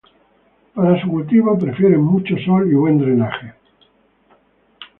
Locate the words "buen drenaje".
2.73-3.53